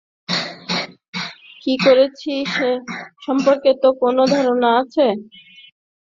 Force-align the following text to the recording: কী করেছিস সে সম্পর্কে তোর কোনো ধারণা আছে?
কী 1.61 1.73
করেছিস 1.85 2.45
সে 2.55 2.69
সম্পর্কে 3.25 3.69
তোর 3.81 3.93
কোনো 4.01 4.21
ধারণা 4.33 4.69
আছে? 4.81 5.05